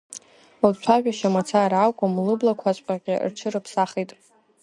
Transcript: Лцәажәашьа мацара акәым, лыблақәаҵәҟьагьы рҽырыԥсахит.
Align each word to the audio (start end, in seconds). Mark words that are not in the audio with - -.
Лцәажәашьа 0.69 1.29
мацара 1.33 1.77
акәым, 1.81 2.13
лыблақәаҵәҟьагьы 2.25 3.15
рҽырыԥсахит. 3.29 4.11